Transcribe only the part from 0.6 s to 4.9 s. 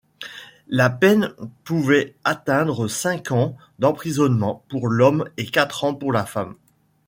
La peine pouvait atteindre cinq ans d'emprisonnement pour